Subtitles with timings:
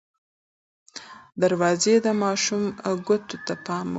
[1.41, 2.63] دروازې د ماشوم
[3.07, 3.89] ګوتو ته پام وکړئ.